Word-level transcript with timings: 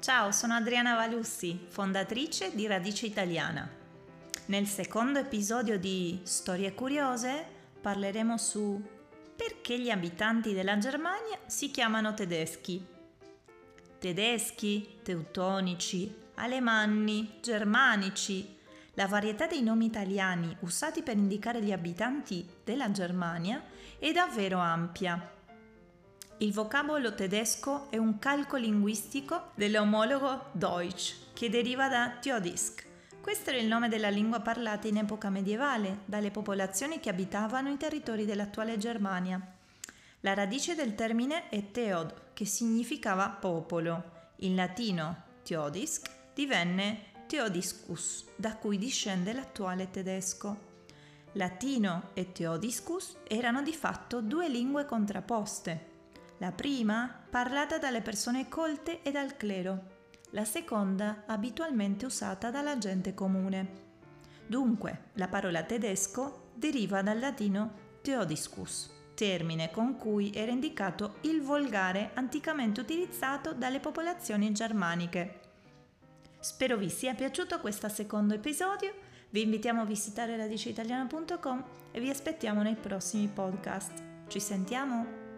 Ciao, 0.00 0.32
sono 0.32 0.54
Adriana 0.54 0.94
Valussi, 0.94 1.66
fondatrice 1.68 2.54
di 2.54 2.66
Radice 2.66 3.04
Italiana. 3.04 3.68
Nel 4.46 4.66
secondo 4.66 5.18
episodio 5.18 5.78
di 5.78 6.20
Storie 6.22 6.72
Curiose 6.72 7.44
parleremo 7.82 8.38
su 8.38 8.82
perché 9.36 9.78
gli 9.78 9.90
abitanti 9.90 10.54
della 10.54 10.78
Germania 10.78 11.38
si 11.44 11.70
chiamano 11.70 12.14
tedeschi. 12.14 12.82
Tedeschi, 13.98 15.00
teutonici, 15.02 16.10
alemanni, 16.36 17.32
germanici. 17.42 18.56
La 18.94 19.06
varietà 19.06 19.46
dei 19.46 19.62
nomi 19.62 19.84
italiani 19.84 20.56
usati 20.60 21.02
per 21.02 21.18
indicare 21.18 21.60
gli 21.62 21.72
abitanti 21.72 22.48
della 22.64 22.90
Germania 22.90 23.62
è 23.98 24.10
davvero 24.12 24.60
ampia 24.60 25.38
il 26.42 26.54
vocabolo 26.54 27.14
tedesco 27.14 27.90
è 27.90 27.98
un 27.98 28.18
calco 28.18 28.56
linguistico 28.56 29.50
dell'omologo 29.54 30.46
Deutsch, 30.52 31.32
che 31.34 31.50
deriva 31.50 31.88
da 31.88 32.16
Theodisk. 32.18 32.86
Questo 33.20 33.50
era 33.50 33.58
il 33.58 33.66
nome 33.66 33.90
della 33.90 34.08
lingua 34.08 34.40
parlata 34.40 34.88
in 34.88 34.96
epoca 34.96 35.28
medievale 35.28 35.98
dalle 36.06 36.30
popolazioni 36.30 36.98
che 36.98 37.10
abitavano 37.10 37.68
i 37.68 37.76
territori 37.76 38.24
dell'attuale 38.24 38.78
Germania. 38.78 39.38
La 40.20 40.32
radice 40.32 40.74
del 40.74 40.94
termine 40.94 41.50
è 41.50 41.70
Theod, 41.70 42.32
che 42.32 42.46
significava 42.46 43.28
popolo. 43.28 44.30
In 44.36 44.54
latino 44.54 45.24
Theodisk 45.42 46.10
divenne 46.32 47.08
Theodiscus, 47.26 48.24
da 48.36 48.56
cui 48.56 48.78
discende 48.78 49.34
l'attuale 49.34 49.90
tedesco. 49.90 50.68
Latino 51.32 52.10
e 52.14 52.32
Theodiscus 52.32 53.18
erano 53.28 53.60
di 53.60 53.74
fatto 53.74 54.22
due 54.22 54.48
lingue 54.48 54.86
contrapposte, 54.86 55.89
la 56.40 56.52
prima 56.52 57.22
parlata 57.28 57.76
dalle 57.78 58.00
persone 58.00 58.48
colte 58.48 59.02
e 59.02 59.10
dal 59.10 59.36
clero, 59.36 59.98
la 60.30 60.46
seconda 60.46 61.24
abitualmente 61.26 62.06
usata 62.06 62.50
dalla 62.50 62.78
gente 62.78 63.12
comune. 63.12 63.88
Dunque, 64.46 65.10
la 65.14 65.28
parola 65.28 65.62
tedesco 65.64 66.48
deriva 66.54 67.02
dal 67.02 67.18
latino 67.18 67.88
theodiscus, 68.00 68.90
termine 69.14 69.70
con 69.70 69.96
cui 69.96 70.32
era 70.32 70.50
indicato 70.50 71.16
il 71.22 71.42
volgare 71.42 72.12
anticamente 72.14 72.80
utilizzato 72.80 73.52
dalle 73.52 73.80
popolazioni 73.80 74.50
germaniche. 74.52 75.40
Spero 76.38 76.78
vi 76.78 76.88
sia 76.88 77.14
piaciuto 77.14 77.60
questo 77.60 77.90
secondo 77.90 78.32
episodio, 78.32 78.94
vi 79.28 79.42
invitiamo 79.42 79.82
a 79.82 79.84
visitare 79.84 80.38
radiceitaliana.com 80.38 81.64
e 81.92 82.00
vi 82.00 82.08
aspettiamo 82.08 82.62
nei 82.62 82.76
prossimi 82.76 83.28
podcast. 83.28 84.02
Ci 84.26 84.40
sentiamo? 84.40 85.29